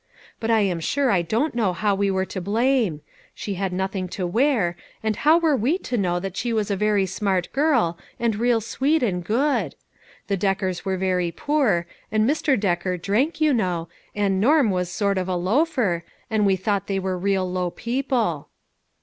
[0.39, 3.01] But I am sure I don't know how we were to blame;
[3.35, 6.75] she had nothing to wear, and how were we to know that she was a
[6.75, 9.75] very smart girl, and real sweet and good?
[10.25, 12.59] The Deckers were very poor, and Mr.
[12.59, 16.97] Decker drank, you know, and Norm was sort of a loafer, and we thought they
[16.97, 18.49] were real low people."